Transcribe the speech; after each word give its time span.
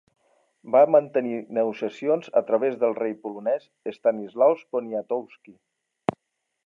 Va 0.75 0.79
mantenir 0.93 1.35
negociacions 1.57 2.31
a 2.41 2.43
través 2.47 2.79
del 2.85 2.97
rei 3.01 3.13
polonès 3.27 3.69
Stanislaus 3.99 4.65
Poniatowski. 4.75 5.55